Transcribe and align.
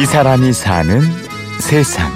이 0.00 0.06
사람이 0.06 0.52
사는 0.54 1.00
세상. 1.60 2.10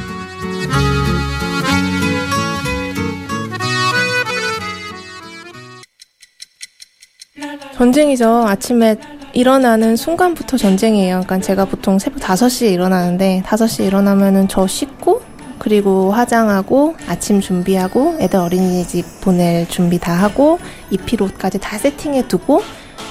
전쟁이죠. 7.74 8.46
아침에 8.46 8.96
일어나는 9.32 9.96
순간부터 9.96 10.56
전쟁이에요. 10.56 11.22
그러니까 11.24 11.40
제가 11.40 11.64
보통 11.64 11.98
새벽 11.98 12.20
5시에 12.20 12.70
일어나는데 12.72 13.42
5시에 13.44 13.86
일어나면은 13.86 14.46
저 14.48 14.66
씻고 14.66 15.20
그리고 15.58 16.12
화장하고 16.12 16.94
아침 17.08 17.40
준비하고 17.40 18.18
애들 18.20 18.38
어린이집 18.38 19.04
보낼 19.20 19.68
준비 19.68 19.98
다 19.98 20.12
하고 20.12 20.58
입힐 20.90 21.22
옷까지 21.22 21.58
다 21.58 21.78
세팅해 21.78 22.28
두고 22.28 22.62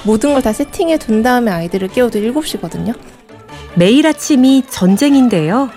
모든 0.04 0.32
걸 0.32 0.42
다 0.42 0.52
세팅해 0.52 0.98
둔 0.98 1.22
다음에 1.22 1.50
아이들을 1.50 1.88
깨워도 1.88 2.18
7시거든요. 2.18 2.94
매일 3.76 4.06
아침이 4.06 4.62
전쟁인데요. 4.68 5.68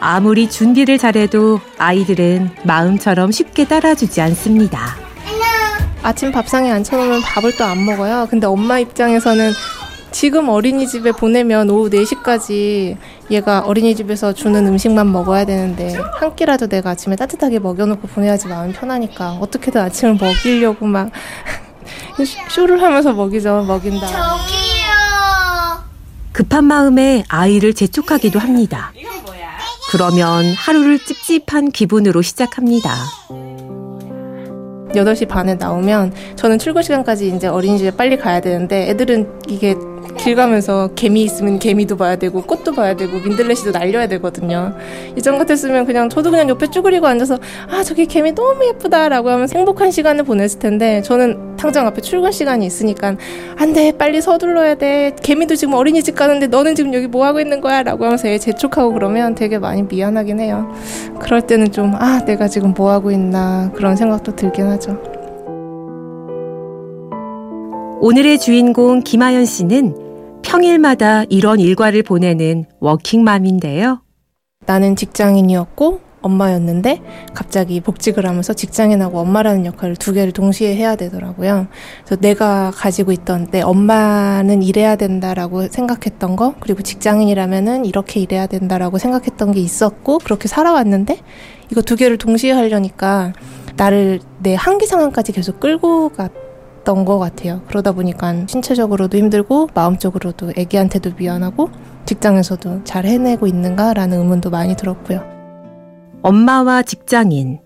아무리 0.00 0.48
준비를 0.50 0.98
잘해도 0.98 1.60
아이들은 1.78 2.50
마음처럼 2.64 3.30
쉽게 3.30 3.66
따라주지 3.66 4.20
않습니다. 4.20 4.96
아침 6.02 6.32
밥상에 6.32 6.70
앉혀놓으면 6.72 7.22
밥을 7.22 7.56
또 7.56 7.64
안 7.64 7.84
먹어요. 7.84 8.26
근데 8.28 8.46
엄마 8.46 8.78
입장에서는 8.80 9.52
지금 10.10 10.48
어린이집에 10.48 11.12
보내면 11.12 11.70
오후 11.70 11.88
4시까지 11.88 12.96
얘가 13.30 13.60
어린이집에서 13.60 14.32
주는 14.34 14.66
음식만 14.66 15.10
먹어야 15.10 15.44
되는데 15.44 15.96
한 16.18 16.34
끼라도 16.34 16.66
내가 16.66 16.90
아침에 16.90 17.16
따뜻하게 17.16 17.60
먹여놓고 17.60 18.08
보내야지 18.08 18.48
마음이 18.48 18.72
편하니까 18.72 19.38
어떻게든 19.40 19.80
아침을 19.80 20.18
먹이려고 20.20 20.86
막 20.86 21.10
쇼를 22.50 22.82
하면서 22.82 23.12
먹이죠. 23.12 23.62
먹인다. 23.66 24.06
급한 26.32 26.64
마음에 26.64 27.24
아이를 27.28 27.74
재촉하기도 27.74 28.38
합니다. 28.38 28.92
그러면 29.90 30.46
하루를 30.54 30.98
찝찝한 30.98 31.70
기분으로 31.70 32.22
시작합니다. 32.22 32.94
8시 34.94 35.28
반에 35.28 35.54
나오면 35.54 36.14
저는 36.36 36.58
출근 36.58 36.82
시간까지 36.82 37.34
이제 37.34 37.46
어린이집에 37.46 37.92
빨리 37.92 38.16
가야 38.18 38.40
되는데 38.40 38.88
애들은 38.90 39.40
이게 39.48 39.74
길 40.18 40.36
가면서 40.36 40.88
개미 40.94 41.22
있으면 41.24 41.58
개미도 41.58 41.96
봐야 41.96 42.16
되고 42.16 42.42
꽃도 42.42 42.72
봐야 42.72 42.94
되고 42.94 43.18
민들레시도 43.18 43.70
날려야 43.72 44.06
되거든요. 44.08 44.74
이전 45.16 45.38
같았으면 45.38 45.86
그냥 45.86 46.08
저도 46.08 46.30
그냥 46.30 46.48
옆에 46.48 46.68
쭈그리고 46.70 47.06
앉아서 47.06 47.38
아 47.70 47.82
저기 47.82 48.06
개미 48.06 48.32
너무 48.34 48.64
예쁘다라고 48.66 49.30
하면서 49.30 49.56
행복한 49.58 49.90
시간을 49.90 50.24
보냈을 50.24 50.58
텐데 50.58 51.02
저는 51.02 51.56
당장 51.56 51.86
앞에 51.86 52.00
출근 52.00 52.30
시간이 52.32 52.66
있으니까 52.66 53.16
안돼 53.56 53.92
빨리 53.98 54.20
서둘러야 54.20 54.74
돼 54.76 55.14
개미도 55.22 55.56
지금 55.56 55.74
어린이집 55.74 56.14
가는데 56.14 56.46
너는 56.46 56.74
지금 56.74 56.92
여기 56.94 57.06
뭐 57.06 57.24
하고 57.24 57.40
있는 57.40 57.60
거야라고 57.60 58.04
하면서 58.04 58.28
애 58.28 58.38
재촉하고 58.38 58.92
그러면 58.92 59.34
되게 59.34 59.58
많이 59.58 59.82
미안하긴 59.82 60.40
해요. 60.40 60.72
그럴 61.20 61.42
때는 61.42 61.70
좀 61.70 61.92
아 61.94 62.24
내가 62.24 62.48
지금 62.48 62.74
뭐 62.74 62.90
하고 62.90 63.10
있나 63.10 63.70
그런 63.74 63.96
생각도 63.96 64.34
들긴 64.34 64.66
하죠. 64.66 65.11
오늘의 68.04 68.40
주인공 68.40 69.04
김하연 69.04 69.44
씨는 69.44 70.42
평일마다 70.42 71.22
이런 71.28 71.60
일과를 71.60 72.02
보내는 72.02 72.64
워킹맘인데요. 72.80 74.02
나는 74.66 74.96
직장인이었고 74.96 76.00
엄마였는데 76.20 77.00
갑자기 77.32 77.80
복직을 77.80 78.26
하면서 78.26 78.54
직장인하고 78.54 79.20
엄마라는 79.20 79.66
역할을 79.66 79.94
두 79.94 80.12
개를 80.14 80.32
동시에 80.32 80.74
해야 80.74 80.96
되더라고요. 80.96 81.68
그래서 82.04 82.20
내가 82.20 82.72
가지고 82.74 83.12
있던 83.12 83.52
내 83.52 83.60
엄마는 83.60 84.64
이래야 84.64 84.96
된다라고 84.96 85.68
생각했던 85.68 86.34
거 86.34 86.56
그리고 86.58 86.82
직장인이라면은 86.82 87.84
이렇게 87.84 88.18
이래야 88.18 88.48
된다라고 88.48 88.98
생각했던 88.98 89.52
게 89.52 89.60
있었고 89.60 90.18
그렇게 90.18 90.48
살아왔는데 90.48 91.20
이거 91.70 91.82
두 91.82 91.94
개를 91.94 92.18
동시에 92.18 92.50
하려니까 92.50 93.32
나를 93.76 94.18
내 94.42 94.56
한계 94.56 94.86
상황까지 94.86 95.30
계속 95.30 95.60
끌고 95.60 96.08
갔 96.08 96.32
던 96.84 97.04
것 97.04 97.18
같아요. 97.18 97.62
그러다 97.68 97.92
보니까 97.92 98.34
신체적으로도 98.46 99.18
힘들고 99.18 99.68
마음적으로도 99.74 100.52
애기한테도 100.56 101.12
미안하고 101.16 101.70
직장에서도 102.06 102.84
잘 102.84 103.04
해내고 103.06 103.46
있는가라는 103.46 104.18
의문도 104.18 104.50
많이 104.50 104.76
들었고요. 104.76 105.22
엄마와 106.22 106.82
직장인 106.82 107.60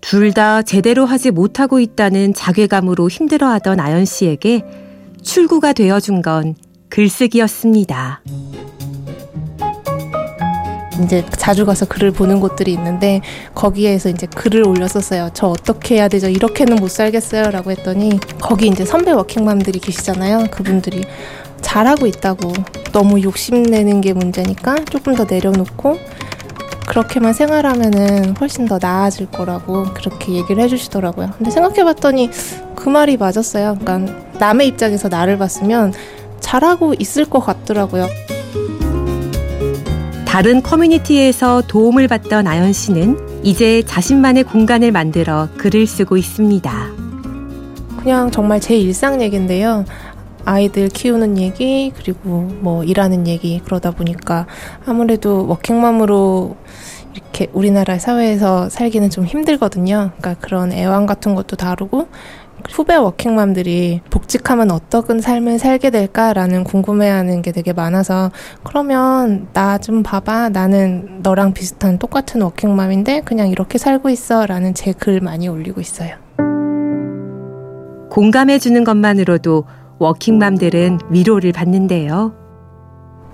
둘 0.00 0.32
다 0.32 0.62
제대로 0.62 1.04
하지 1.04 1.30
못하고 1.30 1.78
있다는 1.80 2.32
자괴감으로 2.32 3.08
힘들어하던 3.08 3.80
아연 3.80 4.04
씨에게 4.06 4.62
출구가 5.22 5.74
되어준 5.74 6.22
건 6.22 6.54
글쓰기였습니다. 6.88 8.22
이제 11.04 11.24
자주 11.36 11.66
가서 11.66 11.86
글을 11.86 12.10
보는 12.12 12.40
곳들이 12.40 12.72
있는데 12.72 13.20
거기에서 13.54 14.08
이제 14.08 14.26
글을 14.26 14.66
올렸었어요. 14.66 15.30
저 15.34 15.48
어떻게 15.48 15.96
해야 15.96 16.08
되죠? 16.08 16.28
이렇게는 16.28 16.76
못 16.76 16.90
살겠어요라고 16.90 17.70
했더니 17.72 18.18
거기 18.40 18.68
이제 18.68 18.84
선배 18.84 19.12
워킹맘들이 19.12 19.78
계시잖아요. 19.80 20.46
그분들이 20.50 21.04
잘하고 21.60 22.06
있다고 22.06 22.52
너무 22.92 23.22
욕심내는 23.22 24.00
게 24.00 24.12
문제니까 24.12 24.84
조금 24.86 25.14
더 25.14 25.24
내려놓고 25.28 25.98
그렇게만 26.88 27.32
생활하면은 27.32 28.36
훨씬 28.40 28.66
더 28.66 28.78
나아질 28.80 29.26
거라고 29.26 29.84
그렇게 29.94 30.32
얘기를 30.32 30.60
해주시더라고요. 30.64 31.30
근데 31.36 31.50
생각해봤더니 31.50 32.30
그 32.74 32.88
말이 32.88 33.16
맞았어요. 33.16 33.76
그러니까 33.80 34.12
남의 34.38 34.66
입장에서 34.66 35.08
나를 35.08 35.38
봤으면 35.38 35.92
잘하고 36.40 36.94
있을 36.98 37.26
것 37.26 37.38
같더라고요. 37.38 38.08
다른 40.30 40.62
커뮤니티에서 40.62 41.60
도움을 41.66 42.06
받던 42.06 42.46
아연 42.46 42.72
씨는 42.72 43.42
이제 43.42 43.82
자신만의 43.82 44.44
공간을 44.44 44.92
만들어 44.92 45.48
글을 45.56 45.88
쓰고 45.88 46.16
있습니다. 46.16 46.72
그냥 48.00 48.30
정말 48.30 48.60
제 48.60 48.76
일상 48.76 49.20
얘긴데요. 49.20 49.84
아이들 50.44 50.88
키우는 50.88 51.36
얘기 51.36 51.92
그리고 51.96 52.42
뭐 52.60 52.84
일하는 52.84 53.26
얘기 53.26 53.60
그러다 53.64 53.90
보니까 53.90 54.46
아무래도 54.86 55.48
워킹맘으로 55.48 56.56
이렇게 57.12 57.48
우리나라 57.52 57.98
사회에서 57.98 58.68
살기는 58.68 59.10
좀 59.10 59.24
힘들거든요. 59.24 60.12
그러니까 60.16 60.34
그런 60.40 60.72
애완 60.72 61.06
같은 61.06 61.34
것도 61.34 61.56
다루고 61.56 62.06
후배 62.70 62.96
워킹맘들이 62.96 64.00
복직하면 64.10 64.70
어떤 64.70 65.20
삶을 65.20 65.58
살게 65.58 65.90
될까라는 65.90 66.64
궁금해하는 66.64 67.42
게 67.42 67.52
되게 67.52 67.72
많아서 67.72 68.30
그러면 68.64 69.48
나 69.52 69.78
좀 69.78 70.02
봐봐 70.02 70.50
나는 70.50 71.20
너랑 71.22 71.54
비슷한 71.54 71.98
똑같은 71.98 72.42
워킹맘인데 72.42 73.22
그냥 73.22 73.48
이렇게 73.48 73.78
살고 73.78 74.10
있어라는 74.10 74.74
제 74.74 74.92
글 74.92 75.20
많이 75.20 75.48
올리고 75.48 75.80
있어요. 75.80 76.16
공감해 78.10 78.58
주는 78.58 78.84
것만으로도 78.84 79.64
워킹맘들은 79.98 80.98
위로를 81.10 81.52
받는데요. 81.52 82.34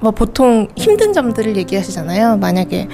뭐 0.01 0.11
보통 0.11 0.69
힘든 0.77 1.13
점들을 1.13 1.57
얘기하시잖아요. 1.57 2.37
만약에 2.37 2.89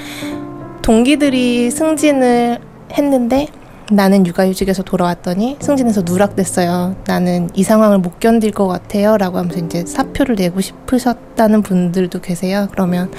동기들이 0.82 1.70
승진을 1.70 2.58
했는데 2.92 3.48
나는 3.90 4.26
육아휴직에서 4.26 4.82
돌아왔더니 4.82 5.56
승진해서 5.60 6.02
누락됐어요. 6.02 6.96
나는 7.06 7.50
이 7.54 7.62
상황을 7.62 7.98
못 7.98 8.20
견딜 8.20 8.52
것 8.52 8.66
같아요. 8.66 9.16
라고 9.16 9.38
하면서 9.38 9.58
이제 9.58 9.84
사표를 9.84 10.36
내고 10.36 10.60
싶으셨다는 10.60 11.62
분들도 11.62 12.20
계세요. 12.20 12.68
그러면 12.70 13.10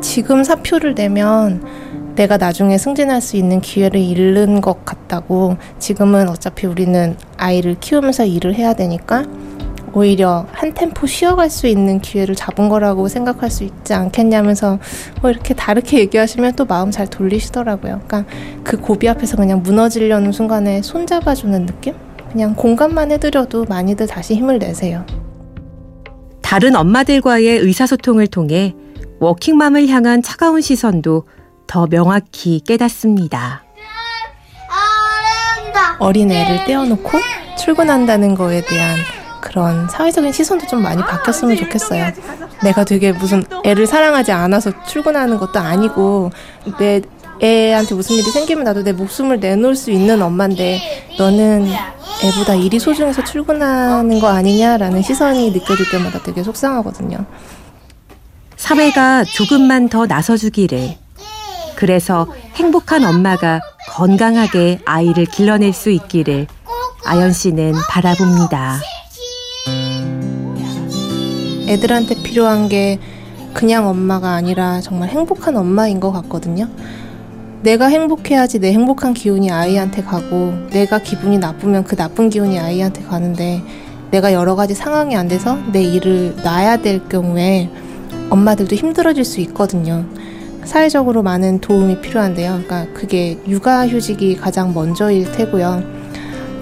지금 0.00 0.44
사표를 0.44 0.94
내면 0.94 1.64
내가 2.14 2.36
나중에 2.36 2.78
승진할 2.78 3.20
수 3.20 3.36
있는 3.36 3.60
기회를 3.60 4.00
잃는 4.00 4.60
것 4.60 4.84
같다고 4.84 5.56
지금은 5.78 6.28
어차피 6.28 6.66
우리는 6.66 7.16
아이를 7.36 7.76
키우면서 7.80 8.24
일을 8.26 8.54
해야 8.54 8.74
되니까 8.74 9.24
오히려 9.92 10.46
한 10.52 10.72
템포 10.72 11.06
쉬어갈 11.06 11.50
수 11.50 11.66
있는 11.66 12.00
기회를 12.00 12.34
잡은 12.34 12.68
거라고 12.68 13.08
생각할 13.08 13.50
수 13.50 13.64
있지 13.64 13.92
않겠냐면서 13.94 14.78
뭐 15.20 15.30
이렇게 15.30 15.54
다르게 15.54 15.98
얘기하시면 16.00 16.54
또 16.54 16.64
마음 16.64 16.90
잘 16.90 17.06
돌리시더라고요. 17.08 18.00
그러니까 18.06 18.24
그 18.62 18.76
고비 18.78 19.08
앞에서 19.08 19.36
그냥 19.36 19.62
무너지려는 19.62 20.32
순간에 20.32 20.82
손잡아주는 20.82 21.66
느낌? 21.66 21.94
그냥 22.30 22.54
공감만 22.54 23.10
해드려도 23.10 23.64
많이들 23.64 24.06
다시 24.06 24.34
힘을 24.34 24.58
내세요. 24.58 25.04
다른 26.40 26.76
엄마들과의 26.76 27.58
의사소통을 27.58 28.28
통해 28.28 28.74
워킹맘을 29.18 29.88
향한 29.88 30.22
차가운 30.22 30.60
시선도 30.60 31.24
더 31.66 31.86
명확히 31.86 32.60
깨닫습니다. 32.60 33.64
어린 35.98 36.32
애를 36.32 36.64
떼어놓고 36.64 37.10
출근한다는 37.58 38.34
거에 38.34 38.62
대한 38.62 38.96
그런 39.50 39.88
사회적인 39.88 40.32
시선도 40.32 40.68
좀 40.68 40.80
많이 40.80 41.02
바뀌었으면 41.02 41.56
좋겠어요. 41.56 42.12
내가 42.62 42.84
되게 42.84 43.10
무슨 43.10 43.44
애를 43.64 43.86
사랑하지 43.86 44.30
않아서 44.30 44.70
출근하는 44.84 45.38
것도 45.38 45.58
아니고 45.58 46.30
내 46.78 47.02
애한테 47.42 47.94
무슨 47.96 48.16
일이 48.16 48.30
생기면 48.30 48.64
나도 48.64 48.84
내 48.84 48.92
목숨을 48.92 49.40
내놓을 49.40 49.74
수 49.74 49.90
있는 49.90 50.22
엄마인데 50.22 50.80
너는 51.18 51.66
애보다 52.22 52.54
일이 52.54 52.78
소중해서 52.78 53.24
출근하는 53.24 54.20
거 54.20 54.28
아니냐라는 54.28 55.02
시선이 55.02 55.50
느껴질 55.50 55.90
때마다 55.90 56.22
되게 56.22 56.44
속상하거든요. 56.44 57.18
사회가 58.56 59.24
조금만 59.24 59.88
더 59.88 60.06
나서주기를. 60.06 60.96
그래서 61.74 62.28
행복한 62.54 63.04
엄마가 63.04 63.60
건강하게 63.88 64.80
아이를 64.84 65.24
길러낼 65.24 65.72
수 65.72 65.90
있기를 65.90 66.46
아연 67.06 67.32
씨는 67.32 67.72
바라봅니다. 67.88 68.78
애들한테 71.70 72.16
필요한 72.22 72.68
게 72.68 72.98
그냥 73.54 73.86
엄마가 73.86 74.32
아니라 74.32 74.80
정말 74.80 75.08
행복한 75.08 75.56
엄마인 75.56 76.00
것 76.00 76.10
같거든요. 76.10 76.68
내가 77.62 77.86
행복해야지 77.86 78.58
내 78.58 78.72
행복한 78.72 79.14
기운이 79.14 79.50
아이한테 79.50 80.02
가고 80.02 80.52
내가 80.70 80.98
기분이 80.98 81.38
나쁘면 81.38 81.84
그 81.84 81.94
나쁜 81.94 82.28
기운이 82.28 82.58
아이한테 82.58 83.02
가는데 83.02 83.62
내가 84.10 84.32
여러 84.32 84.56
가지 84.56 84.74
상황이 84.74 85.14
안 85.14 85.28
돼서 85.28 85.56
내 85.72 85.82
일을 85.82 86.36
놔야 86.42 86.78
될 86.78 87.08
경우에 87.08 87.70
엄마들도 88.30 88.74
힘들어질 88.74 89.24
수 89.24 89.40
있거든요. 89.42 90.04
사회적으로 90.64 91.22
많은 91.22 91.60
도움이 91.60 92.00
필요한데요. 92.00 92.62
그러니까 92.64 92.92
그게 92.92 93.38
육아휴직이 93.46 94.36
가장 94.36 94.74
먼저일 94.74 95.30
테고요. 95.30 95.99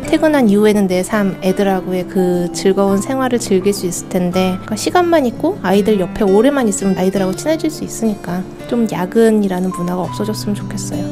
퇴근한 0.08 0.48
이후에는 0.48 0.86
내 0.86 1.02
삶, 1.02 1.36
애들하고의 1.42 2.08
그 2.08 2.50
즐거운 2.54 2.96
생활을 2.96 3.38
즐길 3.38 3.74
수 3.74 3.86
있을 3.86 4.08
텐데 4.08 4.52
그러니까 4.52 4.74
시간만 4.74 5.26
있고 5.26 5.58
아이들 5.62 6.00
옆에 6.00 6.24
오래만 6.24 6.66
있으면 6.66 6.96
아이들하고 6.96 7.36
친해질 7.36 7.70
수 7.70 7.84
있으니까 7.84 8.42
좀 8.68 8.86
야근이라는 8.90 9.70
문화가 9.70 10.00
없어졌으면 10.00 10.54
좋겠어요. 10.54 11.04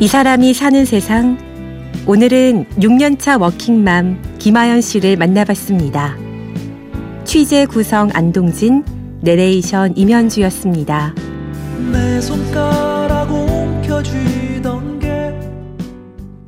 이 0.00 0.08
사람이 0.08 0.54
사는 0.54 0.84
세상 0.86 1.36
오늘은 2.06 2.64
6년차 2.78 3.38
워킹맘 3.38 4.38
김아연 4.38 4.80
씨를 4.80 5.18
만나봤습니다. 5.18 6.16
취재 7.24 7.66
구성 7.66 8.08
안동진, 8.14 8.82
내레이션 9.20 9.94
임현주였습니다. 9.94 11.14
내 11.92 12.18
손가락 12.22 12.87